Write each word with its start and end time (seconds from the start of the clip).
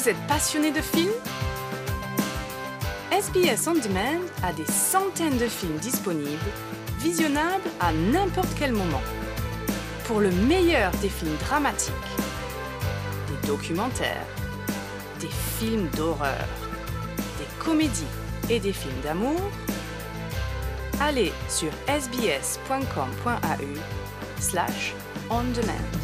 Vous 0.00 0.08
êtes 0.08 0.26
passionné 0.26 0.70
de 0.72 0.80
films? 0.80 1.12
SBS 3.12 3.68
On 3.68 3.74
Demand 3.74 4.24
a 4.42 4.50
des 4.50 4.64
centaines 4.64 5.36
de 5.36 5.46
films 5.46 5.76
disponibles, 5.76 6.38
visionnables 7.00 7.68
à 7.80 7.92
n'importe 7.92 8.48
quel 8.58 8.72
moment. 8.72 9.02
Pour 10.04 10.20
le 10.20 10.30
meilleur 10.30 10.90
des 11.02 11.10
films 11.10 11.36
dramatiques, 11.40 11.92
des 13.28 13.46
documentaires, 13.46 14.24
des 15.20 15.28
films 15.28 15.90
d'horreur, 15.94 16.48
des 17.38 17.62
comédies 17.62 18.06
et 18.48 18.58
des 18.58 18.72
films 18.72 19.00
d'amour, 19.02 19.50
allez 20.98 21.30
sur 21.50 21.72
sbs.com.au 21.88 23.78
slash 24.40 24.94
on 25.28 25.42
demand. 25.42 25.99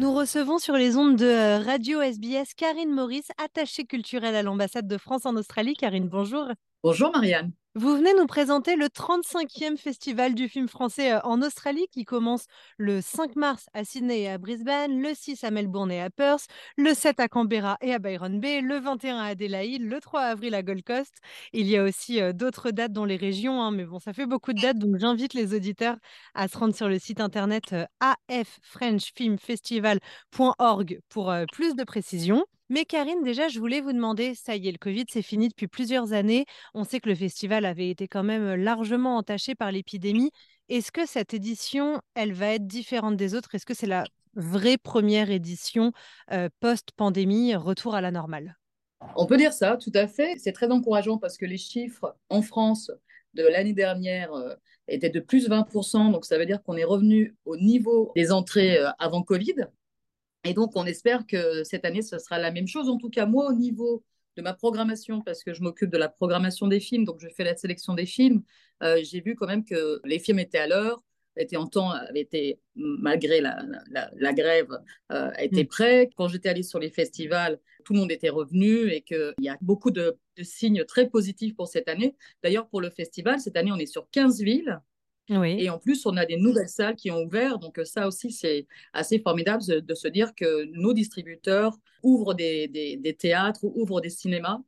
Nous 0.00 0.14
recevons 0.14 0.58
sur 0.58 0.76
les 0.76 0.96
ondes 0.96 1.16
de 1.16 1.26
euh, 1.26 1.58
Radio 1.58 2.00
SBS 2.00 2.54
Karine 2.56 2.90
Maurice, 2.90 3.28
attachée 3.36 3.84
culturelle 3.84 4.34
à 4.34 4.42
l'ambassade 4.42 4.88
de 4.88 4.96
France 4.96 5.26
en 5.26 5.36
Australie. 5.36 5.74
Karine, 5.74 6.08
bonjour. 6.08 6.46
Bonjour 6.82 7.12
Marianne. 7.12 7.52
Vous 7.76 7.96
venez 7.96 8.12
nous 8.14 8.26
présenter 8.26 8.74
le 8.74 8.86
35e 8.86 9.76
festival 9.76 10.34
du 10.34 10.48
film 10.48 10.66
français 10.66 11.12
euh, 11.12 11.20
en 11.22 11.40
Australie 11.40 11.86
qui 11.92 12.04
commence 12.04 12.46
le 12.78 13.00
5 13.00 13.36
mars 13.36 13.66
à 13.74 13.84
Sydney 13.84 14.22
et 14.22 14.28
à 14.28 14.38
Brisbane, 14.38 15.00
le 15.00 15.14
6 15.14 15.44
à 15.44 15.52
Melbourne 15.52 15.92
et 15.92 16.00
à 16.00 16.10
Perth, 16.10 16.48
le 16.76 16.94
7 16.94 17.20
à 17.20 17.28
Canberra 17.28 17.76
et 17.80 17.94
à 17.94 18.00
Byron 18.00 18.40
Bay, 18.40 18.60
le 18.60 18.80
21 18.80 19.18
à 19.18 19.26
Adélaïde, 19.26 19.84
le 19.84 20.00
3 20.00 20.22
avril 20.22 20.56
à 20.56 20.64
Gold 20.64 20.82
Coast. 20.82 21.14
Il 21.52 21.68
y 21.68 21.76
a 21.76 21.84
aussi 21.84 22.20
euh, 22.20 22.32
d'autres 22.32 22.72
dates 22.72 22.92
dans 22.92 23.04
les 23.04 23.14
régions, 23.16 23.62
hein, 23.62 23.70
mais 23.70 23.84
bon, 23.84 24.00
ça 24.00 24.12
fait 24.12 24.26
beaucoup 24.26 24.52
de 24.52 24.60
dates, 24.60 24.78
donc 24.78 24.96
j'invite 24.98 25.34
les 25.34 25.54
auditeurs 25.54 25.96
à 26.34 26.48
se 26.48 26.58
rendre 26.58 26.74
sur 26.74 26.88
le 26.88 26.98
site 26.98 27.20
internet 27.20 27.72
euh, 27.72 27.86
affrenchfilmfestival.org 28.00 31.00
pour 31.08 31.32
plus 31.52 31.76
de 31.76 31.84
précisions. 31.84 32.44
Mais 32.70 32.84
Karine, 32.84 33.22
déjà, 33.24 33.48
je 33.48 33.58
voulais 33.58 33.80
vous 33.80 33.92
demander, 33.92 34.36
ça 34.36 34.54
y 34.54 34.68
est, 34.68 34.72
le 34.72 34.78
Covid, 34.78 35.04
c'est 35.08 35.22
fini 35.22 35.48
depuis 35.48 35.66
plusieurs 35.66 36.12
années. 36.12 36.46
On 36.72 36.84
sait 36.84 37.00
que 37.00 37.08
le 37.08 37.16
festival 37.16 37.64
avait 37.64 37.90
été 37.90 38.06
quand 38.06 38.22
même 38.22 38.54
largement 38.54 39.16
entaché 39.16 39.56
par 39.56 39.72
l'épidémie. 39.72 40.30
Est-ce 40.68 40.92
que 40.92 41.04
cette 41.04 41.34
édition, 41.34 42.00
elle 42.14 42.32
va 42.32 42.54
être 42.54 42.68
différente 42.68 43.16
des 43.16 43.34
autres? 43.34 43.56
Est-ce 43.56 43.66
que 43.66 43.74
c'est 43.74 43.88
la 43.88 44.04
vraie 44.34 44.78
première 44.78 45.32
édition 45.32 45.90
post-pandémie, 46.60 47.56
retour 47.56 47.96
à 47.96 48.00
la 48.00 48.12
normale? 48.12 48.56
On 49.16 49.26
peut 49.26 49.36
dire 49.36 49.52
ça, 49.52 49.76
tout 49.76 49.90
à 49.94 50.06
fait. 50.06 50.36
C'est 50.38 50.52
très 50.52 50.70
encourageant 50.70 51.18
parce 51.18 51.36
que 51.36 51.46
les 51.46 51.58
chiffres 51.58 52.14
en 52.28 52.40
France 52.40 52.92
de 53.34 53.42
l'année 53.42 53.72
dernière 53.72 54.30
étaient 54.86 55.10
de 55.10 55.18
plus 55.18 55.48
20%. 55.48 56.12
Donc 56.12 56.24
ça 56.24 56.38
veut 56.38 56.46
dire 56.46 56.62
qu'on 56.62 56.76
est 56.76 56.84
revenu 56.84 57.34
au 57.44 57.56
niveau 57.56 58.12
des 58.14 58.30
entrées 58.30 58.78
avant 59.00 59.24
Covid. 59.24 59.66
Et 60.44 60.54
donc, 60.54 60.72
on 60.74 60.86
espère 60.86 61.26
que 61.26 61.64
cette 61.64 61.84
année, 61.84 62.02
ce 62.02 62.18
sera 62.18 62.38
la 62.38 62.50
même 62.50 62.66
chose. 62.66 62.88
En 62.88 62.96
tout 62.96 63.10
cas, 63.10 63.26
moi, 63.26 63.48
au 63.48 63.52
niveau 63.52 64.02
de 64.36 64.42
ma 64.42 64.54
programmation, 64.54 65.20
parce 65.20 65.42
que 65.42 65.52
je 65.52 65.62
m'occupe 65.62 65.90
de 65.90 65.98
la 65.98 66.08
programmation 66.08 66.66
des 66.66 66.80
films, 66.80 67.04
donc 67.04 67.20
je 67.20 67.28
fais 67.28 67.44
la 67.44 67.56
sélection 67.56 67.94
des 67.94 68.06
films, 68.06 68.42
euh, 68.82 69.00
j'ai 69.02 69.20
vu 69.20 69.34
quand 69.34 69.46
même 69.46 69.64
que 69.64 70.00
les 70.04 70.18
films 70.18 70.38
étaient 70.38 70.58
à 70.58 70.66
l'heure, 70.66 71.02
étaient 71.36 71.56
en 71.56 71.66
temps, 71.66 71.92
étaient, 72.14 72.58
malgré 72.74 73.40
la, 73.40 73.62
la, 74.14 74.32
grève, 74.32 74.68
euh, 75.12 75.30
étaient 75.38 75.64
mm. 75.64 75.68
prêts. 75.68 76.10
Quand 76.16 76.28
j'étais 76.28 76.48
allée 76.48 76.62
sur 76.62 76.78
les 76.78 76.90
festivals, 76.90 77.58
tout 77.84 77.92
le 77.92 78.00
monde 78.00 78.12
était 78.12 78.30
revenu 78.30 78.90
et 78.90 79.02
qu'il 79.02 79.34
y 79.40 79.48
a 79.48 79.56
beaucoup 79.60 79.90
de, 79.90 80.16
de 80.36 80.42
signes 80.42 80.84
très 80.84 81.08
positifs 81.08 81.54
pour 81.54 81.68
cette 81.68 81.88
année. 81.88 82.16
D'ailleurs, 82.42 82.68
pour 82.68 82.80
le 82.80 82.90
festival, 82.90 83.40
cette 83.40 83.56
année, 83.56 83.72
on 83.72 83.78
est 83.78 83.86
sur 83.86 84.08
15 84.10 84.40
villes. 84.40 84.80
Et 85.30 85.70
en 85.70 85.78
plus, 85.78 86.06
on 86.06 86.16
a 86.16 86.26
des 86.26 86.36
nouvelles 86.36 86.68
salles 86.68 86.96
qui 86.96 87.10
ont 87.10 87.22
ouvert. 87.22 87.58
Donc 87.58 87.78
euh, 87.78 87.84
ça 87.84 88.08
aussi, 88.08 88.32
c'est 88.32 88.66
assez 88.92 89.20
formidable 89.20 89.62
de, 89.64 89.94
se 89.94 90.08
dire 90.08 90.34
que 90.34 90.64
nos 90.72 90.92
distributeurs 90.92 91.76
ouvrent 92.02 92.34
des, 92.34 92.66
des, 92.68 93.14
théâtres 93.14 93.60
ou 93.62 93.72
ouvrent 93.80 94.00
des 94.00 94.10
cinémas 94.10 94.58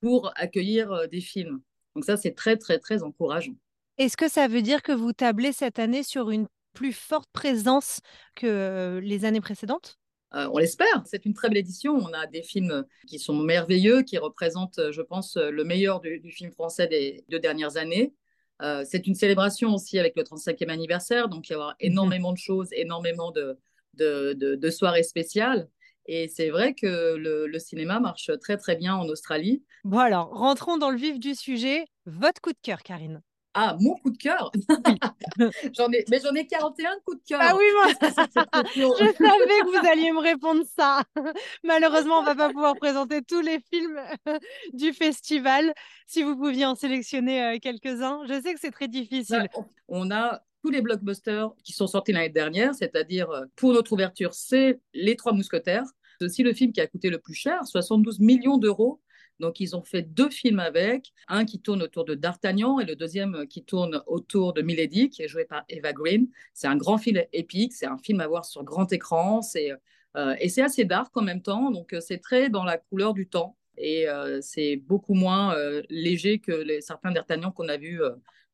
pour 0.00 0.30
accueillir 0.36 0.92
euh, 0.92 1.06
des 1.06 1.20
films. 1.20 1.60
Donc 1.94 2.04
ça, 2.04 2.16
c'est 2.16 2.32
très, 2.32 2.56
très, 2.56 2.78
très 2.78 3.02
encourageant. 3.02 3.54
Est-ce 3.96 4.16
que 4.16 4.28
ça 4.28 4.46
veut 4.46 4.62
dire 4.62 4.82
que 4.82 4.92
vous 4.92 5.12
tablez 5.12 5.52
cette 5.52 5.78
année 5.78 6.02
sur 6.02 6.30
une 6.30 6.46
plus 6.74 6.92
forte 6.92 7.28
présence 7.32 8.00
que 8.34 8.46
euh, 8.46 9.00
les 9.00 9.24
années 9.24 9.40
précédentes? 9.40 9.96
On 10.32 10.58
l'espère. 10.58 11.02
C'est 11.06 11.26
une 11.26 11.34
très 11.34 11.48
belle 11.48 11.58
édition. 11.58 11.96
On 11.96 12.12
a 12.12 12.28
des 12.28 12.44
films 12.44 12.84
qui 13.08 13.18
sont 13.18 13.34
merveilleux, 13.34 14.02
qui 14.02 14.16
représentent, 14.16 14.78
je 14.92 15.02
pense, 15.02 15.36
le 15.36 15.64
meilleur 15.64 15.98
du, 15.98 16.20
du 16.20 16.30
film 16.30 16.52
français 16.52 16.86
des 16.86 17.24
deux 17.28 17.40
dernières 17.40 17.78
années. 17.78 18.14
Euh, 18.62 18.84
c'est 18.88 19.06
une 19.06 19.14
célébration 19.14 19.74
aussi 19.74 19.98
avec 19.98 20.16
le 20.16 20.22
35e 20.22 20.68
anniversaire, 20.68 21.28
donc 21.28 21.48
il 21.48 21.52
y 21.52 21.56
aura 21.56 21.70
mhm. 21.70 21.76
énormément 21.80 22.32
de 22.32 22.38
choses, 22.38 22.68
énormément 22.72 23.32
de, 23.32 23.58
de, 23.94 24.70
soirées 24.70 25.02
spéciales. 25.02 25.68
Et 26.06 26.28
c'est 26.28 26.50
vrai 26.50 26.74
que 26.74 27.14
le, 27.16 27.46
le, 27.46 27.58
cinéma 27.58 28.00
marche 28.00 28.30
très 28.40 28.56
très 28.56 28.74
bien 28.74 28.96
en 28.96 29.06
Australie. 29.08 29.62
Bon 29.84 29.98
alors, 29.98 30.30
rentrons 30.30 30.76
dans 30.76 30.90
le 30.90 30.96
vif 30.96 31.20
du 31.20 31.34
sujet. 31.34 31.84
Votre 32.06 32.40
coup 32.40 32.52
de 32.52 32.58
cœur, 32.62 32.82
Karine 32.82 33.22
ah, 33.54 33.76
mon 33.80 33.94
coup 33.96 34.10
de 34.10 34.16
cœur 34.16 34.52
j'en 35.76 35.90
ai, 35.90 36.04
Mais 36.08 36.20
j'en 36.20 36.34
ai 36.34 36.46
41 36.46 36.90
coups 37.04 37.18
de 37.18 37.22
cœur. 37.26 37.40
Ah 37.42 37.56
oui, 37.56 37.64
moi, 37.74 37.88
je 37.88 38.06
savais 38.06 39.60
que 39.60 39.80
vous 39.80 39.88
alliez 39.88 40.12
me 40.12 40.20
répondre 40.20 40.62
ça. 40.76 41.02
Malheureusement, 41.64 42.18
on 42.18 42.22
ne 42.22 42.26
va 42.26 42.34
pas 42.36 42.50
pouvoir 42.50 42.76
présenter 42.76 43.22
tous 43.22 43.40
les 43.40 43.58
films 43.72 44.00
du 44.72 44.92
festival. 44.92 45.72
Si 46.06 46.22
vous 46.22 46.36
pouviez 46.36 46.64
en 46.64 46.76
sélectionner 46.76 47.42
euh, 47.42 47.58
quelques-uns, 47.60 48.20
je 48.28 48.40
sais 48.40 48.54
que 48.54 48.60
c'est 48.60 48.70
très 48.70 48.88
difficile. 48.88 49.48
Bah, 49.54 49.62
on 49.88 50.10
a 50.12 50.42
tous 50.62 50.70
les 50.70 50.82
blockbusters 50.82 51.50
qui 51.64 51.72
sont 51.72 51.86
sortis 51.86 52.12
l'année 52.12 52.28
dernière, 52.28 52.74
c'est-à-dire 52.74 53.30
euh, 53.30 53.46
pour 53.56 53.72
notre 53.72 53.92
ouverture, 53.92 54.32
c'est 54.34 54.80
Les 54.94 55.16
Trois 55.16 55.32
Mousquetaires. 55.32 55.84
C'est 56.18 56.26
aussi 56.26 56.42
le 56.42 56.52
film 56.52 56.72
qui 56.72 56.80
a 56.80 56.86
coûté 56.86 57.10
le 57.10 57.18
plus 57.18 57.34
cher, 57.34 57.64
72 57.64 58.20
millions 58.20 58.58
d'euros. 58.58 59.00
Donc, 59.40 59.58
ils 59.60 59.74
ont 59.74 59.82
fait 59.82 60.02
deux 60.02 60.30
films 60.30 60.60
avec, 60.60 61.12
un 61.28 61.44
qui 61.44 61.60
tourne 61.60 61.82
autour 61.82 62.04
de 62.04 62.14
D'Artagnan 62.14 62.78
et 62.78 62.84
le 62.84 62.94
deuxième 62.94 63.46
qui 63.48 63.64
tourne 63.64 64.02
autour 64.06 64.52
de 64.52 64.62
Milady, 64.62 65.10
qui 65.10 65.22
est 65.22 65.28
joué 65.28 65.44
par 65.44 65.64
Eva 65.68 65.92
Green. 65.92 66.28
C'est 66.54 66.68
un 66.68 66.76
grand 66.76 66.98
film 66.98 67.22
épique, 67.32 67.72
c'est 67.72 67.86
un 67.86 67.98
film 67.98 68.20
à 68.20 68.28
voir 68.28 68.44
sur 68.44 68.62
grand 68.62 68.92
écran, 68.92 69.42
c'est, 69.42 69.72
euh, 70.16 70.34
et 70.40 70.48
c'est 70.48 70.62
assez 70.62 70.84
dark 70.84 71.16
en 71.16 71.22
même 71.22 71.42
temps, 71.42 71.70
donc 71.70 71.92
euh, 71.92 72.00
c'est 72.00 72.18
très 72.18 72.48
dans 72.50 72.64
la 72.64 72.78
couleur 72.78 73.14
du 73.14 73.28
temps 73.28 73.56
et 73.76 74.08
euh, 74.08 74.40
c'est 74.42 74.76
beaucoup 74.76 75.14
moins 75.14 75.54
léger 75.88 76.38
que 76.38 76.52
les, 76.52 76.80
certains 76.80 77.12
D'Artagnan 77.12 77.50
qu'on 77.50 77.68
a 77.68 77.76
vus 77.76 78.00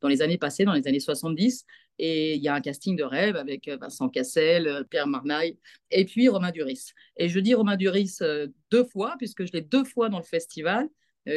dans 0.01 0.09
les 0.09 0.23
années 0.23 0.39
passées, 0.39 0.65
dans 0.65 0.75
les 0.75 0.87
années 0.87 1.01
70. 1.01 1.65
Et 1.99 2.35
il 2.35 2.43
y 2.43 2.49
a 2.49 2.55
un 2.55 2.61
casting 2.61 2.97
de 2.97 3.05
rêve 3.05 3.37
avec 3.37 3.69
euh, 3.69 3.77
Vincent 3.79 4.09
Cassel, 4.09 4.67
euh, 4.67 4.85
Pierre 4.85 5.07
Marnaille 5.07 5.59
et 5.91 6.05
puis 6.05 6.29
Romain 6.29 6.51
Duris. 6.51 6.93
Et 7.17 7.29
je 7.29 7.41
dis 7.41 7.55
Romain 7.55 7.77
Duris 7.77 8.17
euh, 8.21 8.49
deux 8.71 8.85
fois, 8.85 9.15
puisque 9.19 9.47
je 9.47 9.53
l'ai 9.53 9.63
deux 9.63 9.85
fois 9.85 10.09
dans 10.09 10.19
le 10.19 10.25
festival. 10.25 10.89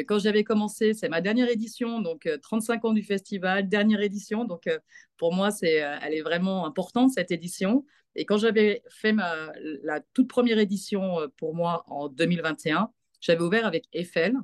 Quand 0.07 0.19
j'avais 0.19 0.43
commencé, 0.43 0.93
c'est 0.93 1.09
ma 1.09 1.19
dernière 1.19 1.49
édition, 1.49 1.99
donc 1.99 2.29
35 2.43 2.85
ans 2.85 2.93
du 2.93 3.01
festival, 3.01 3.67
dernière 3.67 4.01
édition. 4.01 4.45
Donc 4.45 4.69
pour 5.17 5.33
moi, 5.33 5.49
c'est, 5.49 5.77
elle 5.77 6.13
est 6.13 6.21
vraiment 6.21 6.67
importante, 6.67 7.09
cette 7.09 7.31
édition. 7.31 7.83
Et 8.13 8.23
quand 8.23 8.37
j'avais 8.37 8.83
fait 8.87 9.13
ma, 9.13 9.51
la 9.81 9.99
toute 10.13 10.27
première 10.27 10.59
édition 10.59 11.17
pour 11.37 11.55
moi 11.55 11.85
en 11.87 12.07
2021, 12.07 12.91
j'avais 13.19 13.41
ouvert 13.41 13.65
avec 13.65 13.85
Eiffel, 13.91 14.35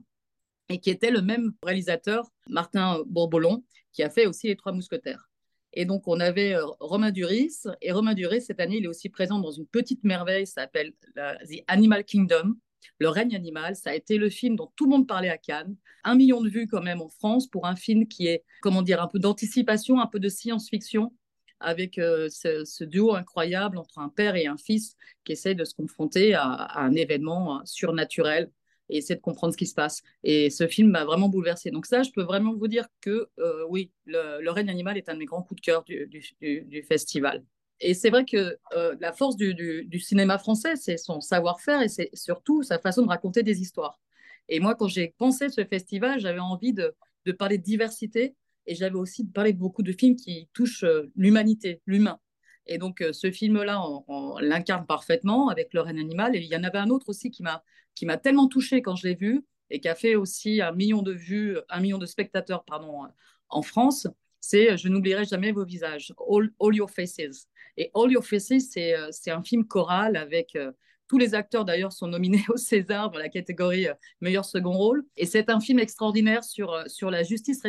et 0.70 0.80
qui 0.80 0.90
était 0.90 1.12
le 1.12 1.22
même 1.22 1.54
réalisateur, 1.62 2.28
Martin 2.50 3.04
Bourbolon, 3.06 3.64
qui 3.94 4.02
a 4.02 4.10
fait 4.10 4.26
aussi 4.26 4.48
Les 4.48 4.56
Trois 4.56 4.72
Mousquetaires. 4.72 5.30
Et 5.76 5.86
donc, 5.86 6.08
on 6.08 6.20
avait 6.20 6.56
euh, 6.56 6.66
Romain 6.80 7.12
Duris. 7.12 7.64
Et 7.82 7.92
Romain 7.92 8.14
Duris, 8.14 8.42
cette 8.42 8.60
année, 8.60 8.78
il 8.78 8.86
est 8.86 8.88
aussi 8.88 9.10
présent 9.10 9.40
dans 9.40 9.52
une 9.52 9.68
petite 9.68 10.04
merveille, 10.04 10.48
ça 10.48 10.62
s'appelle 10.62 10.94
The 11.16 11.64
Animal 11.68 12.06
Kingdom, 12.06 12.56
le 13.00 13.10
règne 13.10 13.36
animal. 13.36 13.76
Ça 13.76 13.92
a 13.92 13.96
été 13.96 14.18
le 14.18 14.30
film 14.30 14.56
dont 14.56 14.72
tout 14.76 14.86
le 14.86 14.92
monde 14.92 15.08
parlait 15.08 15.30
à 15.30 15.38
Cannes. 15.38 15.76
Un 16.04 16.16
million 16.16 16.42
de 16.42 16.50
vues 16.50 16.68
quand 16.68 16.82
même 16.82 17.02
en 17.02 17.10
France 17.10 17.48
pour 17.48 17.66
un 17.68 17.76
film 17.76 18.08
qui 18.08 18.28
est, 18.28 18.44
comment 18.62 18.82
dire, 18.82 19.02
un 19.02 19.08
peu 19.08 19.20
d'anticipation, 19.20 20.00
un 20.00 20.08
peu 20.08 20.20
de 20.20 20.30
science-fiction, 20.30 21.12
avec 21.60 21.98
euh, 21.98 22.30
ce, 22.30 22.84
duo 22.84 23.16
incroyable 23.16 23.78
entre 23.78 24.00
un 24.00 24.10
père 24.10 24.36
et 24.36 24.48
un 24.48 24.58
fils 24.58 24.96
qui 25.24 25.34
essaient 25.34 25.56
de 25.56 25.66
se 25.66 25.74
confronter 25.74 26.34
à 26.34 26.80
un 26.80 26.94
événement 26.94 27.60
euh, 27.60 27.62
surnaturel 27.66 28.50
et 28.90 28.98
essayer 28.98 29.16
de 29.16 29.22
comprendre 29.22 29.54
ce 29.54 29.58
qui 29.58 29.68
se 29.68 29.74
passe. 29.74 30.02
Et 30.24 30.50
ce 30.50 30.68
film 30.68 30.90
m'a 30.92 31.06
vraiment 31.06 31.30
bouleversé. 31.30 31.72
Donc 31.72 31.86
ça, 31.86 32.04
je 32.04 32.12
peux 32.12 32.24
vraiment 32.24 32.54
vous 32.54 32.68
dire 32.68 32.88
que 33.02 33.30
euh, 33.40 33.66
oui, 33.70 33.92
le, 34.06 34.50
règne 34.50 34.70
animal 34.70 34.98
est 34.98 35.10
un 35.10 35.14
de 35.14 35.20
mes 35.20 35.26
grands 35.26 35.42
coups 35.42 35.62
de 35.62 35.66
cœur 35.66 35.84
du, 35.84 36.84
festival. 36.88 37.44
Et 37.82 37.94
c'est 37.94 38.10
vrai 38.10 38.26
que 38.26 38.58
euh, 38.74 38.96
la 39.00 39.12
force 39.12 39.36
du, 39.36 40.00
cinéma 40.00 40.38
français, 40.38 40.76
c'est 40.76 40.98
son 40.98 41.20
savoir-faire 41.20 41.82
et 41.82 41.90
c'est 41.90 42.10
surtout 42.14 42.64
sa 42.64 42.80
façon 42.80 43.04
de 43.04 43.10
raconter 43.10 43.44
des 43.44 43.62
histoires. 43.62 44.00
Et 44.48 44.60
moi, 44.60 44.76
quand 44.76 44.88
j'ai 44.88 45.14
pensé 45.18 45.50
ce 45.50 45.66
festival, 45.66 46.20
j'avais 46.20 46.40
envie 46.40 46.74
de, 46.74 46.94
parler 47.38 47.58
de 47.58 47.64
diversité 47.64 48.36
et 48.68 48.76
j'avais 48.76 48.96
aussi 48.96 49.24
de 49.24 49.32
parler 49.32 49.54
de 49.54 49.60
beaucoup 49.60 49.84
de 49.84 49.92
films 49.92 50.16
qui 50.16 50.48
touchent 50.54 50.84
euh, 50.84 51.12
l'humanité, 51.16 51.82
l'humain. 51.86 52.20
Et 52.68 52.78
donc, 52.78 53.02
euh, 53.02 53.14
ce 53.14 53.32
film-là, 53.32 53.82
on, 54.08 54.38
l'incarne 54.40 54.86
parfaitement 54.86 55.50
avec 55.50 55.74
le 55.74 55.82
règne 55.82 56.00
animal. 56.00 56.36
Et 56.36 56.40
il 56.40 56.46
y 56.46 56.56
en 56.56 56.64
avait 56.64 56.78
un 56.78 56.90
autre 56.90 57.10
aussi 57.10 57.32
qui 57.32 57.44
m'a, 57.44 58.18
tellement 58.18 58.48
touché 58.48 58.82
quand 58.82 58.96
je 58.96 59.08
l'ai 59.08 59.16
vu 59.16 59.46
et 59.70 59.80
qui 59.80 59.88
a 59.88 59.96
fait 59.96 60.16
aussi 60.16 60.62
un 60.62 60.72
million 60.72 61.02
de 61.02 61.12
vues, 61.12 61.58
un 61.70 61.80
million 61.80 61.98
de 61.98 62.06
spectateurs, 62.06 62.64
pardon, 62.66 63.08
en 63.50 63.62
France. 63.62 64.08
C'est 64.40 64.78
Je 64.78 64.90
n'oublierai 64.90 65.26
jamais 65.26 65.52
vos 65.52 65.66
visages, 65.66 66.14
All, 66.30 66.76
Your 66.76 66.90
Faces. 66.90 67.48
Et 67.78 67.92
All 67.96 68.12
Your 68.12 68.24
Faces, 68.24 68.70
c'est, 68.70 68.96
euh, 68.96 69.10
un 69.28 69.44
film 69.44 69.66
choral 69.66 70.16
avec 70.16 70.56
euh, 70.56 70.72
Tous 71.08 71.18
les 71.18 71.36
acteurs 71.36 71.66
d'ailleurs 71.66 71.94
sont 71.94 72.08
nominés 72.08 72.46
au 72.50 72.58
César 72.58 73.10
dans 73.12 73.20
la 73.20 73.30
catégorie 73.30 73.88
meilleur 74.22 74.46
second 74.46 74.74
rôle. 74.74 75.06
Et 75.18 75.26
c'est 75.26 75.50
un 75.50 75.60
film 75.60 75.80
extraordinaire 75.80 76.44
sur, 76.44 76.84
sur 76.88 77.12
la 77.12 77.24
justice 77.24 77.62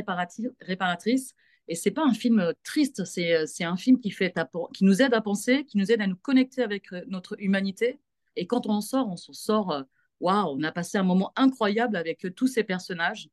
réparatrice. 0.60 1.34
Et 1.68 1.74
c'est 1.74 1.90
pas 1.90 2.04
un 2.04 2.14
film 2.14 2.52
triste, 2.62 3.04
c'est 3.04 3.64
un 3.64 3.76
film 3.76 3.98
qui, 3.98 4.10
fait, 4.10 4.34
qui 4.72 4.84
nous 4.84 5.02
aide 5.02 5.14
à 5.14 5.20
penser, 5.20 5.64
qui 5.64 5.78
nous 5.78 5.90
aide 5.90 6.00
à 6.00 6.06
nous 6.06 6.16
connecter 6.16 6.62
avec 6.62 6.92
notre 7.08 7.34
humanité. 7.40 7.98
Et 8.36 8.46
quand 8.46 8.66
on 8.66 8.74
en 8.74 8.80
sort, 8.80 9.08
on 9.08 9.16
s'en 9.16 9.32
sort, 9.32 9.84
waouh, 10.20 10.56
on 10.56 10.62
a 10.62 10.70
passé 10.70 10.98
un 10.98 11.02
moment 11.02 11.32
incroyable 11.36 11.96
avec 11.96 12.26
tous 12.36 12.46
ces 12.46 12.62
personnages. 12.62 13.28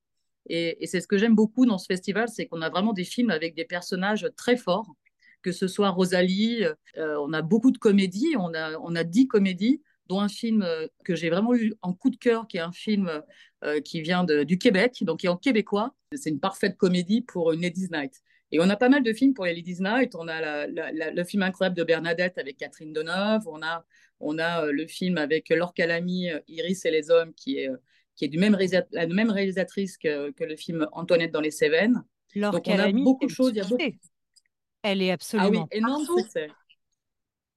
Et, 0.47 0.85
c'est 0.87 0.99
ce 0.99 1.07
que 1.07 1.17
j'aime 1.17 1.35
beaucoup 1.35 1.65
dans 1.65 1.77
ce 1.77 1.85
festival, 1.85 2.27
c'est 2.27 2.47
qu'on 2.47 2.61
a 2.61 2.69
vraiment 2.69 2.93
des 2.93 3.05
films 3.05 3.29
avec 3.29 3.55
des 3.55 3.65
personnages 3.65 4.27
très 4.35 4.57
forts, 4.57 4.93
que 5.41 5.51
ce 5.51 5.67
soit 5.67 5.89
Rosalie, 5.89 6.63
euh, 6.97 7.17
on 7.19 7.33
a 7.33 7.41
beaucoup 7.41 7.71
de 7.71 7.77
comédies, 7.77 8.35
on 8.37 8.53
a, 8.53 8.77
on 8.79 8.95
a 8.95 9.03
dix 9.03 9.27
comédies, 9.27 9.81
dont 10.07 10.19
un 10.19 10.29
film 10.29 10.61
euh, 10.63 10.87
que 11.03 11.15
j'ai 11.15 11.29
vraiment 11.29 11.55
eu 11.55 11.73
en 11.81 11.93
coup 11.93 12.09
de 12.09 12.17
cœur, 12.17 12.47
qui 12.47 12.57
est 12.57 12.61
un 12.61 12.71
film 12.71 13.21
euh, 13.63 13.79
qui 13.81 14.01
vient 14.01 14.23
du 14.23 14.57
Québec, 14.57 14.97
donc 15.01 15.21
qui 15.21 15.27
est 15.27 15.29
en 15.29 15.37
québécois. 15.37 15.95
C'est 16.13 16.29
une 16.29 16.39
parfaite 16.39 16.77
comédie 16.77 17.21
pour 17.21 17.51
une 17.51 17.61
Ladies 17.61 17.89
Night. 17.91 18.21
Et 18.51 18.59
on 18.59 18.69
a 18.69 18.75
pas 18.75 18.89
mal 18.89 19.01
de 19.01 19.13
films 19.13 19.33
pour 19.33 19.45
les 19.45 19.55
Ladies 19.55 19.81
Night. 19.81 20.13
On 20.15 20.27
a 20.27 20.67
le 20.67 21.23
film 21.23 21.41
incroyable 21.41 21.75
de 21.75 21.83
Bernadette 21.83 22.37
avec 22.37 22.57
Catherine 22.57 22.93
Deneuve. 22.93 23.47
On 23.47 23.63
a, 23.63 23.83
on 24.19 24.37
a 24.37 24.67
le 24.67 24.85
film 24.85 25.17
avec 25.17 25.49
Laure 25.49 25.73
Calamy, 25.73 26.29
Iris 26.47 26.85
et 26.85 26.91
les 26.91 27.09
hommes, 27.09 27.33
qui 27.33 27.57
est 27.57 27.69
qui 28.15 28.25
est 28.25 28.27
du 28.27 28.37
même 28.37 28.55
la 28.91 29.07
même 29.07 29.31
réalisatrice 29.31 29.97
que, 29.97 30.29
que, 30.31 30.43
le 30.43 30.55
film 30.55 30.87
Antoinette 30.91 31.31
dans 31.31 31.41
les 31.41 31.49
Cévennes. 31.49 32.03
Donc 32.35 32.61
on 32.67 32.79
a 32.79 32.91
beaucoup 32.91 33.25
de 33.25 33.31
choses. 33.31 33.53
Elle 34.83 35.01
est 35.01 35.11
absolument 35.11 35.63
ah 35.63 35.67
oui, 35.71 35.77
énorme 35.77 36.05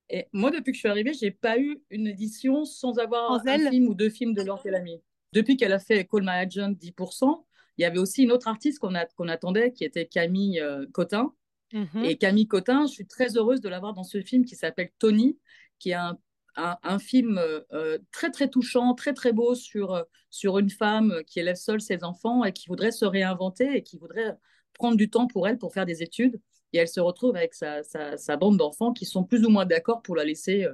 Et 0.09 0.27
moi, 0.33 0.51
depuis 0.51 0.73
que 0.73 0.77
je 0.77 0.81
suis 0.81 0.89
arrivée, 0.89 1.13
j'ai 1.13 1.31
pas 1.31 1.59
eu 1.59 1.83
une 1.91 2.07
édition 2.07 2.65
sans 2.65 2.99
avoir 2.99 3.33
un 3.33 3.71
film 3.71 3.89
ou 3.89 3.95
deux 3.95 4.11
films 4.11 4.35
de 4.35 4.43
Laure 4.43 4.63
Calamy. 4.63 5.03
Depuis 5.33 5.57
qu'elle 5.57 5.73
a 5.73 5.79
fait 5.79 6.05
Call 6.07 6.23
My 6.23 6.31
Agent 6.31 6.73
10%, 6.73 7.45
il 7.79 7.83
y 7.83 7.85
avait 7.85 7.99
aussi 7.99 8.23
une 8.23 8.33
autre 8.33 8.49
artiste 8.49 8.79
qu'on 8.79 9.29
attendait, 9.29 9.73
qui 9.73 9.85
était 9.85 10.07
Camille 10.07 10.61
euh, 10.61 10.87
Cotin. 10.93 11.35
Mhm. 11.73 12.05
Et 12.05 12.17
Camille 12.17 12.47
Cotin, 12.47 12.87
je 12.87 12.93
suis 12.93 13.07
très 13.07 13.37
heureuse 13.37 13.61
de 13.61 13.69
l'avoir 13.69 13.93
dans 13.93 14.05
ce 14.05 14.23
film 14.23 14.45
qui 14.45 14.55
s'appelle 14.55 14.91
Tony, 14.99 15.39
qui 15.79 15.91
est 15.91 15.95
un 15.95 16.19
un, 16.57 16.99
film 16.99 17.39
euh, 17.39 17.99
très 18.13 18.31
très 18.31 18.49
touchant, 18.49 18.95
très 18.95 19.13
très 19.13 19.33
beau 19.33 19.55
sur, 19.55 19.95
euh, 19.95 20.03
sur 20.31 20.59
une 20.59 20.71
femme 20.71 21.23
qui 21.27 21.41
élève 21.41 21.57
seule 21.57 21.81
ses 21.81 22.03
enfants 22.05 22.45
et 22.45 22.53
qui 22.53 22.69
voudrait 22.69 22.93
se 22.93 23.05
réinventer 23.05 23.77
et 23.77 23.83
qui 23.83 23.99
voudrait 23.99 24.37
prendre 24.73 24.97
du 24.97 25.11
temps 25.11 25.27
pour 25.27 25.47
elle 25.49 25.59
pour 25.59 25.73
faire 25.73 25.87
des 25.87 26.03
études. 26.03 26.41
Et 26.73 26.79
elle 26.79 26.89
se 26.89 27.01
retrouve 27.01 27.37
avec 27.37 27.55
sa, 27.55 27.83
sa, 27.83 28.37
bande 28.37 28.57
d'enfants 28.57 28.93
qui 28.93 29.05
sont 29.05 29.25
plus 29.25 29.45
ou 29.45 29.51
moins 29.51 29.67
d'accord 29.67 30.03
pour 30.03 30.17
la 30.17 30.25
laisser 30.25 30.67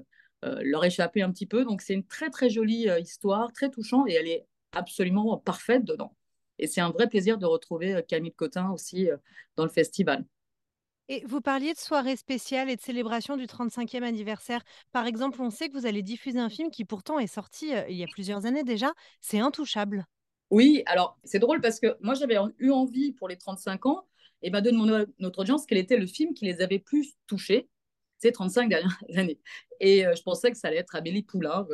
euh, 0.44 0.60
leur 0.62 0.84
échapper 0.84 1.22
un 1.22 1.30
petit 1.30 1.46
peu. 1.46 1.64
Donc 1.64 1.82
c'est 1.82 1.94
une 1.94 2.06
très 2.06 2.30
très 2.30 2.50
jolie 2.50 2.88
histoire, 3.00 3.52
très 3.52 3.70
touchante 3.70 4.08
et 4.08 4.14
elle 4.14 4.28
est 4.28 4.46
absolument 4.72 5.38
parfaite 5.38 5.84
dedans. 5.84 6.14
Et 6.58 6.66
c'est 6.66 6.80
un 6.80 6.90
vrai 6.90 7.08
plaisir 7.08 7.38
de 7.38 7.46
retrouver 7.46 8.02
Camille 8.08 8.32
Cotin 8.32 8.70
aussi 8.70 9.08
dans 9.56 9.64
le 9.64 9.70
festival. 9.70 10.24
Et 11.08 11.24
vous 11.26 11.40
parliez 11.40 11.72
de 11.74 11.78
soirée 11.78 12.16
spéciale 12.16 12.70
et 12.70 12.76
de 12.76 12.80
célébration 12.80 13.36
du 13.36 13.46
35e 13.46 14.02
anniversaire. 14.02 14.62
Par 14.92 15.06
exemple, 15.06 15.42
on 15.42 15.50
sait 15.50 15.68
que 15.68 15.76
vous 15.76 15.86
allez 15.86 16.02
diffuser 16.02 16.38
un 16.38 16.48
film 16.48 16.70
qui 16.70 16.84
pourtant 16.84 17.18
est 17.18 17.26
sorti 17.26 17.72
il 17.88 17.96
y 17.96 18.04
a 18.04 18.06
plusieurs 18.06 18.46
années 18.46 18.64
déjà. 18.64 18.92
C'est 19.20 19.40
Intouchable. 19.40 20.06
Oui, 20.52 20.82
alors 20.84 21.18
c'est 21.24 21.38
drôle 21.38 21.62
parce 21.62 21.80
que 21.80 21.96
moi 22.00 22.12
j'avais 22.12 22.36
eu 22.58 22.70
envie 22.70 23.12
pour 23.12 23.26
les 23.26 23.38
35 23.38 23.86
ans 23.86 24.06
et 24.42 24.50
m'a 24.50 24.60
donné 24.60 24.76
mon, 24.76 25.06
notre 25.18 25.40
audience 25.40 25.66
quel 25.66 25.78
était 25.78 25.96
le 25.96 26.06
film 26.06 26.34
qui 26.34 26.44
les 26.44 26.60
avait 26.60 26.78
plus 26.78 27.14
touchés 27.26 27.68
ces 28.22 28.32
35 28.32 28.68
dernières 28.68 28.98
années. 29.16 29.38
Et 29.80 30.04
je 30.16 30.22
pensais 30.22 30.50
que 30.50 30.56
ça 30.56 30.68
allait 30.68 30.78
être 30.78 30.94
Amélie 30.94 31.24
Poulain. 31.24 31.66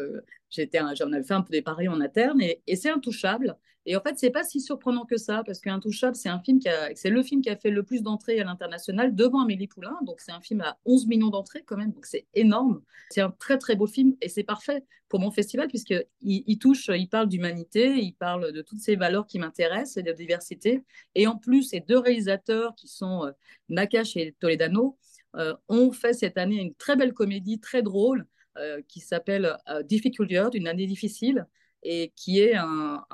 j'étais, 0.49 0.81
j'en 0.95 1.12
avais 1.12 1.23
fait 1.23 1.35
un 1.35 1.43
peu 1.43 1.53
des 1.53 1.62
paris 1.62 1.89
en 1.89 2.00
interne 2.00 2.41
et, 2.41 2.62
c'est 2.75 2.89
Intouchable. 2.89 3.56
Et 3.85 3.97
en 3.97 4.03
fait, 4.03 4.19
c'est 4.19 4.31
pas 4.31 4.45
si 4.45 4.61
surprenant 4.61 5.06
que 5.06 5.17
ça, 5.17 5.43
parce 5.45 5.61
qu'Intouchable, 5.61 6.15
c'est 6.15 6.29
un 6.29 6.41
film 6.41 6.59
qui 6.59 6.69
a, 6.69 6.91
c'est 6.95 7.09
le 7.09 7.23
film 7.23 7.41
qui 7.41 7.49
a 7.49 7.56
fait 7.56 7.71
le 7.71 7.83
plus 7.83 8.03
d'entrées 8.03 8.39
à 8.39 8.45
l'international 8.45 9.15
devant 9.15 9.41
Amélie 9.41 9.67
Poulain. 9.67 9.97
Donc, 10.05 10.21
c'est 10.21 10.33
un 10.33 10.43
film 10.43 10.61
à 10.61 10.79
11 10.85 11.06
millions 11.06 11.31
d'entrées 11.31 11.62
quand 11.65 11.79
même. 11.79 11.93
Donc, 11.93 12.05
c'est 12.05 12.27
énorme. 12.35 12.83
C'est 13.11 13.23
un 13.23 13.31
très, 13.31 13.56
très 13.56 13.77
beau 13.77 13.87
film 13.87 14.15
et 14.21 14.29
c'est 14.29 14.43
parfait 14.43 14.85
pour 15.09 15.21
mon 15.21 15.31
festival, 15.31 15.69
puisqu'il 15.69 16.05
il 16.21 16.59
touche, 16.59 16.91
il 16.95 17.09
parle 17.09 17.29
d'humanité, 17.29 17.97
il 17.97 18.12
parle 18.12 18.53
de 18.53 18.61
toutes 18.61 18.81
ces 18.81 18.95
valeurs 18.95 19.27
qui 19.27 19.39
m'intéressent 19.39 19.97
et 19.97 20.03
de 20.03 20.12
diversité. 20.12 20.85
Et 21.15 21.27
en 21.27 21.37
plus, 21.39 21.62
ces 21.62 21.81
deux 21.81 21.99
réalisateurs 21.99 22.75
qui 22.75 22.89
sont 22.89 23.25
euh, 23.25 23.31
Nakash 23.71 24.17
et 24.17 24.37
Toledano 24.39 24.99
euh, 24.99 25.07
ont 25.69 25.92
fait 25.92 26.12
cette 26.12 26.38
année 26.38 26.56
une 26.56 26.75
très 26.75 26.96
belle 26.96 27.12
comédie, 27.12 27.60
très 27.60 27.82
drôle, 27.82 28.26
euh, 28.56 28.80
qui 28.88 29.00
s'appelle 29.00 29.56
Difficult 29.84 30.30
Year, 30.30 30.50
une 30.54 30.69
année 30.69 30.86
difficile, 30.86 31.46
et 31.82 32.12
qui 32.16 32.40
est 32.40 32.54
un, 32.54 33.04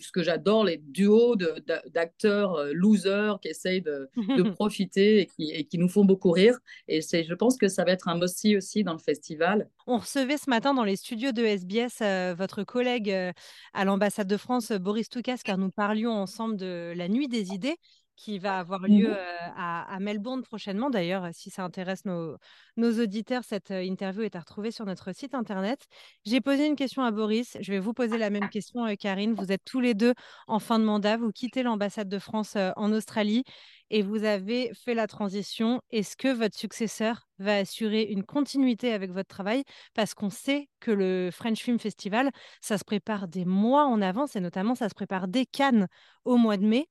ce 0.00 0.10
que 0.10 0.22
j'adore, 0.22 0.64
les 0.64 0.78
duos 0.78 1.36
d'acteurs 1.36 2.54
euh, 2.54 2.72
losers 2.72 3.38
qui 3.40 3.48
essayent 3.48 3.82
de, 3.82 4.10
profiter 4.54 5.20
et 5.20 5.26
qui, 5.26 5.50
et 5.50 5.64
qui, 5.64 5.78
nous 5.78 5.88
font 5.88 6.04
beaucoup 6.04 6.30
rire. 6.30 6.58
Et 6.88 7.00
je 7.00 7.34
pense 7.34 7.56
que 7.56 7.68
ça 7.68 7.84
va 7.84 7.92
être 7.92 8.08
un 8.08 8.20
aussi 8.20 8.56
aussi 8.56 8.84
dans 8.84 8.92
le 8.92 8.98
festival. 8.98 9.68
On 9.86 9.98
recevait 9.98 10.38
ce 10.38 10.50
matin 10.50 10.74
dans 10.74 10.84
les 10.84 10.96
studios 10.96 11.32
de 11.32 11.44
SBS 11.44 12.00
euh, 12.00 12.34
votre 12.36 12.64
collègue 12.64 13.10
euh, 13.10 13.32
à 13.72 13.84
l'ambassade 13.84 14.28
de 14.28 14.36
France, 14.36 14.72
Boris 14.72 15.08
Toukas, 15.08 15.38
car 15.44 15.58
nous 15.58 15.70
parlions 15.70 16.12
ensemble 16.12 16.56
de 16.56 16.92
la 16.96 17.08
nuit 17.08 17.28
des 17.28 17.52
idées 17.52 17.76
qui 18.16 18.38
va 18.38 18.58
avoir 18.58 18.82
mmh 18.82 18.86
lieu 18.86 19.16
à, 19.56 19.98
Melbourne 20.00 20.42
prochainement. 20.42 20.90
D'ailleurs, 20.90 21.28
si 21.32 21.50
ça 21.50 21.64
intéresse 21.64 22.04
nos, 22.04 22.36
nos 22.76 23.02
auditeurs, 23.02 23.42
cette 23.44 23.70
interview 23.70 24.22
est 24.22 24.36
à 24.36 24.40
retrouver 24.40 24.70
sur 24.70 24.86
notre 24.86 25.14
site 25.14 25.34
internet. 25.34 25.86
J'ai 26.24 26.40
posé 26.40 26.66
une 26.66 26.76
question 26.76 27.02
à 27.02 27.10
Boris. 27.10 27.56
Je 27.60 27.72
vais 27.72 27.78
vous 27.78 27.92
poser 27.92 28.18
la 28.18 28.30
même 28.30 28.48
question, 28.48 28.84
Karine. 28.96 29.34
Vous 29.34 29.52
êtes 29.52 29.64
tous 29.64 29.80
les 29.80 29.94
deux 29.94 30.14
en 30.46 30.58
fin 30.58 30.78
de 30.78 30.84
mandat. 30.84 31.16
Vous 31.16 31.32
quittez 31.32 31.62
l'ambassade 31.62 32.08
de 32.08 32.18
France 32.18 32.56
en 32.76 32.92
Australie 32.92 33.44
et 33.90 34.02
vous 34.02 34.24
avez 34.24 34.72
fait 34.74 34.94
la 34.94 35.06
transition. 35.06 35.80
Est-ce 35.90 36.16
que 36.16 36.28
votre 36.28 36.56
successeur 36.56 37.28
va 37.38 37.56
assurer 37.56 38.02
une 38.02 38.24
continuité 38.24 38.92
avec 38.92 39.10
votre 39.10 39.28
travail? 39.28 39.64
Parce 39.94 40.14
qu'on 40.14 40.30
sait 40.30 40.68
que 40.80 40.90
le 40.90 41.30
French 41.32 41.58
Film 41.58 41.78
Festival, 41.78 42.30
ça 42.60 42.78
se 42.78 42.84
prépare 42.84 43.28
des 43.28 43.44
mois 43.44 43.86
en 43.86 44.00
avance 44.02 44.36
et 44.36 44.40
notamment 44.40 44.74
ça 44.74 44.88
se 44.88 44.94
prépare 44.94 45.28
dès 45.28 45.46
Cannes 45.46 45.88
au 46.24 46.36
mois 46.36 46.56
de 46.56 46.66
mai. 46.66 46.88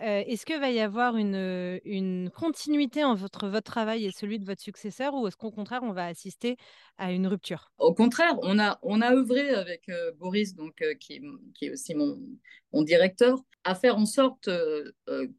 Est-ce 0.00 0.46
qu'il 0.46 0.60
va 0.60 0.70
y 0.70 0.78
avoir 0.80 1.16
une, 1.16 1.80
une 1.84 2.30
continuité 2.30 3.02
entre 3.02 3.48
votre 3.48 3.70
travail 3.70 4.06
et 4.06 4.12
celui 4.12 4.38
de 4.38 4.44
votre 4.44 4.62
successeur 4.62 5.14
ou 5.14 5.26
est-ce 5.26 5.36
qu'au 5.36 5.50
contraire, 5.50 5.80
on 5.82 5.92
va 5.92 6.06
assister 6.06 6.56
à 6.98 7.10
une 7.10 7.26
rupture? 7.26 7.72
Au 7.78 7.92
contraire, 7.92 8.36
on 8.42 8.58
a, 8.60 8.78
on 8.82 9.00
a 9.00 9.12
œuvré 9.12 9.50
avec 9.50 9.90
Boris, 10.18 10.54
donc, 10.54 10.82
qui, 11.00 11.20
qui, 11.54 11.66
est 11.66 11.70
aussi 11.70 11.94
mon, 11.94 12.16
mon, 12.72 12.82
directeur, 12.82 13.42
à 13.64 13.74
faire 13.74 13.96
en 13.96 14.06
sorte 14.06 14.48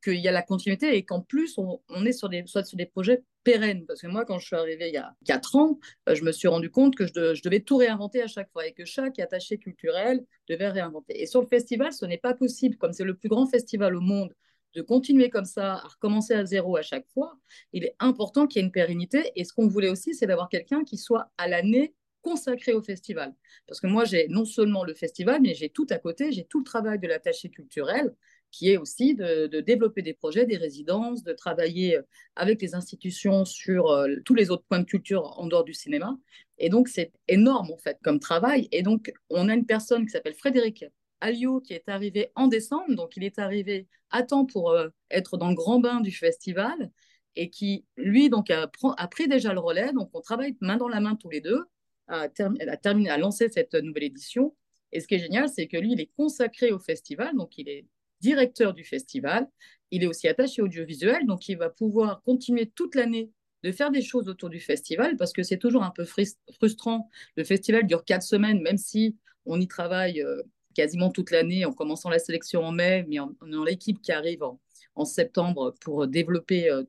qu'il 0.04 0.20
y 0.20 0.28
a 0.28 0.32
la 0.32 0.42
continuité 0.42 0.96
et 0.96 1.06
qu'en 1.06 1.22
plus, 1.22 1.58
on, 1.58 2.06
est 2.06 2.12
sur 2.12 2.28
des, 2.28 2.44
soit 2.46 2.64
sur 2.64 2.78
des 2.78 2.86
projets 2.86 3.24
pérennes. 3.44 3.86
Parce 3.86 4.02
que 4.02 4.08
moi, 4.08 4.26
quand 4.26 4.40
je 4.40 4.48
suis 4.48 4.56
arrivée 4.56 4.90
il 4.90 4.94
y 4.94 4.98
a 4.98 5.16
quatre 5.26 5.56
ans, 5.56 5.80
je 6.08 6.22
me 6.24 6.32
suis 6.32 6.48
rendu 6.48 6.70
compte 6.70 6.96
que 6.96 7.08
je, 7.08 7.34
je, 7.34 7.42
devais 7.42 7.62
tout 7.62 7.78
réinventer 7.78 8.22
à 8.22 8.28
chaque 8.28 8.52
fois 8.52 8.68
et 8.68 8.74
que 8.74 8.86
chaque 8.86 9.20
attaché 9.20 9.58
culturel 9.58 10.24
devait 10.48 10.70
réinventer. 10.70 11.22
Et 11.22 11.26
sur 11.26 11.42
le 11.42 11.48
festival, 11.48 11.94
ce 11.94 12.06
n'est 12.06 12.18
pas 12.18 12.34
possible. 12.34 12.76
Comme 12.78 12.94
c'est 12.94 13.04
le 13.06 13.16
plus 13.16 13.30
grand 13.30 13.48
festival 13.48 13.96
au 13.96 14.02
monde, 14.02 14.34
de 14.76 14.82
continuer 14.82 15.30
comme 15.30 15.46
ça, 15.46 15.76
à 15.76 15.88
recommencer 15.88 16.34
à 16.34 16.46
zéro 16.46 16.78
à 16.78 16.82
chaque 16.82 17.08
fois, 17.08 17.38
il 17.74 17.84
est 17.84 17.96
important 18.00 18.48
qu'il 18.48 18.62
y 18.62 18.64
ait 18.64 18.68
une 18.68 18.72
pérennité. 18.72 19.32
Et 19.36 19.44
ce 19.44 19.54
qu'on 19.54 19.68
voulait 19.68 19.90
aussi, 19.90 20.14
c'est 20.14 20.28
d'avoir 20.28 20.50
quelqu'un 20.50 20.84
qui 20.84 20.98
soit 20.98 21.32
à 21.38 21.48
l'année 21.48 21.94
consacré 22.22 22.74
au 22.74 22.82
festival. 22.82 23.34
Parce 23.68 23.80
que 23.80 23.88
moi, 23.88 24.06
j'ai 24.06 24.28
non 24.28 24.46
seulement 24.46 24.84
le 24.84 24.94
festival, 24.94 25.42
mais 25.42 25.54
j'ai 25.54 25.70
tout 25.70 25.88
à 25.90 25.98
côté, 25.98 26.32
j'ai 26.32 26.44
tout 26.46 26.60
le 26.60 26.66
travail 26.66 27.00
de 27.00 27.08
l'attaché 27.08 27.50
culturel, 27.50 28.14
qui 28.52 28.72
est 28.72 28.78
aussi 28.78 29.16
de, 29.16 29.48
développer 29.62 30.02
des 30.02 30.14
projets, 30.14 30.46
des 30.46 30.58
résidences, 30.58 31.24
de 31.24 31.34
travailler 31.34 31.98
euh, 31.98 32.02
avec 32.36 32.62
les 32.62 32.74
institutions 32.76 33.46
sur 33.46 33.90
euh, 33.90 34.16
tous 34.26 34.34
les 34.34 34.50
autres 34.50 34.64
points 34.68 34.80
de 34.80 34.86
culture 34.86 35.40
en 35.40 35.48
dehors 35.48 35.64
du 35.64 35.74
cinéma. 35.74 36.18
Et 36.58 36.70
donc, 36.70 36.88
c'est 36.88 37.12
énorme, 37.28 37.72
en 37.72 37.78
fait, 37.78 37.98
comme 38.04 38.20
travail. 38.20 38.68
Et 38.72 38.82
donc, 38.82 39.14
on 39.30 39.50
a 39.50 39.54
une 39.54 39.66
personne 39.66 40.06
qui 40.06 40.12
s'appelle 40.12 40.34
Frédéric 40.34 40.86
Alio 41.22 41.60
qui 41.62 41.74
est 41.74 41.90
arrivé 41.90 42.32
en 42.36 42.48
décembre, 42.48 42.96
donc 42.96 43.16
il 43.18 43.24
est 43.24 43.40
arrivé 43.40 43.88
à 44.10 44.24
temps 44.24 44.46
pour 44.46 44.72
euh, 44.72 44.90
être 45.12 45.38
dans 45.38 45.50
le 45.50 45.56
grand 45.56 45.80
bain 45.80 46.02
du 46.02 46.12
festival 46.12 46.92
et 47.36 47.50
qui, 47.50 47.86
lui, 47.96 48.30
donc, 48.30 48.50
a, 48.50 48.68
pris 49.08 49.28
déjà 49.28 49.54
le 49.54 49.60
relais. 49.60 49.94
Donc, 49.94 50.10
on 50.14 50.22
travaille 50.22 50.58
main 50.62 50.78
dans 50.78 50.88
la 50.88 51.00
main 51.00 51.16
tous 51.16 51.30
les 51.30 51.42
deux 51.42 51.64
à, 52.08 52.24
à, 52.24 52.78
terminé, 52.78 53.10
à 53.10 53.18
lancer 53.18 53.50
cette 53.50 53.76
nouvelle 53.76 54.04
édition. 54.04 54.56
Et 54.92 55.00
ce 55.00 55.08
qui 55.08 55.16
est 55.16 55.20
génial, 55.20 55.48
c'est 55.48 55.68
que 55.68 55.78
lui, 55.78 55.94
il 55.94 56.02
est 56.02 56.12
consacré 56.18 56.72
au 56.72 56.80
festival, 56.80 57.36
donc 57.36 57.58
il 57.58 57.70
est 57.70 57.86
directeur 58.20 58.74
du 58.74 58.84
festival. 58.84 59.48
Il 59.92 60.04
est 60.04 60.08
aussi 60.08 60.28
attaché 60.28 60.62
audiovisuel, 60.62 61.26
donc 61.26 61.48
il 61.48 61.58
va 61.58 61.70
pouvoir 61.70 62.22
continuer 62.24 62.68
toute 62.68 62.96
l'année 62.96 63.32
de 63.64 63.72
faire 63.72 63.92
des 63.92 64.02
choses 64.02 64.30
autour 64.30 64.50
du 64.50 64.60
festival 64.60 65.18
parce 65.18 65.34
que 65.34 65.44
c'est 65.44 65.58
toujours 65.58 65.84
un 65.84 65.92
peu 65.92 66.06
frustrant. 66.06 67.10
Le 67.36 67.44
festival 67.44 67.86
dure 67.86 68.06
quatre 68.06 68.24
semaines, 68.24 68.62
même 68.62 68.78
si 68.78 69.18
on 69.46 69.60
y 69.60 69.68
travaille 69.68 70.22
euh, 70.22 70.42
quasiment 70.80 71.10
toute 71.10 71.32
l'année 71.32 71.66
en 71.66 71.74
commençant 71.74 72.10
la 72.10 72.20
sélection 72.20 72.64
en 72.64 72.72
mai, 72.72 73.06
mais 73.10 73.20
en, 73.20 73.36
l'équipe 73.66 74.02
qui 74.02 74.14
arrive 74.14 74.44
en, 74.44 74.58
septembre 75.04 75.76
pour 75.82 76.08
développer 76.08 76.70
euh, 76.70 76.86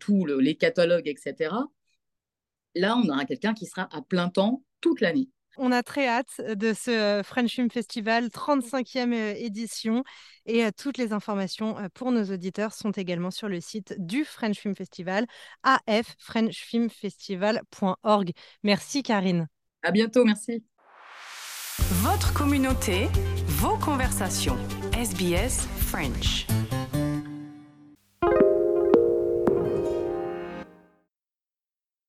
tous 0.00 0.26
les 0.26 0.56
catalogues, 0.56 1.06
etc. 1.06 1.54
Là, 2.74 2.96
on 2.96 3.08
aura 3.08 3.24
quelqu'un 3.24 3.54
qui 3.54 3.66
sera 3.66 3.88
à 3.92 4.02
plein 4.02 4.30
temps 4.30 4.64
toute 4.80 5.00
l'année. 5.00 5.28
On 5.56 5.70
a 5.70 5.84
très 5.84 6.08
hâte 6.08 6.40
de 6.40 6.72
ce 6.72 7.22
French 7.24 7.52
Film 7.52 7.70
Festival, 7.70 8.26
35e 8.26 9.36
édition. 9.36 10.02
Et 10.46 10.64
toutes 10.72 10.98
les 10.98 11.12
informations 11.12 11.76
pour 11.94 12.10
nos 12.10 12.24
auditeurs 12.32 12.72
sont 12.72 12.90
également 12.92 13.30
sur 13.30 13.48
le 13.48 13.60
site 13.60 13.94
du 13.98 14.24
French 14.24 14.58
Film 14.58 14.74
Festival, 14.74 15.26
affrenchfilmfestival.org. 15.62 18.32
Merci 18.62 19.02
Karine. 19.02 19.48
À 19.82 19.92
bientôt, 19.92 20.24
merci. 20.24 20.64
Votre 22.02 22.32
communauté, 22.32 23.10
vos 23.46 23.76
conversations. 23.76 24.56
SBS 24.94 25.68
French. 25.80 26.46